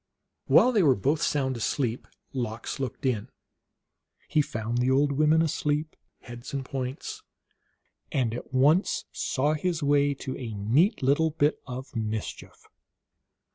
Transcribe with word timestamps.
While 0.47 0.71
they 0.71 0.81
were 0.81 0.95
both 0.95 1.21
sound 1.21 1.55
asleep 1.57 2.07
Lox 2.33 2.79
looked 2.79 3.05
in. 3.05 3.29
He 4.27 4.41
found 4.41 4.79
the 4.79 4.89
old 4.89 5.11
women 5.11 5.43
asleep, 5.43 5.95
heads 6.21 6.55
and 6.55 6.65
points, 6.65 7.21
and 8.11 8.33
at 8.33 8.51
once 8.51 9.05
saw 9.11 9.53
his 9.53 9.83
way 9.83 10.15
to 10.15 10.35
a 10.39 10.55
neat 10.55 11.03
little 11.03 11.29
bit 11.29 11.59
of 11.67 11.95
mischief. 11.95 12.65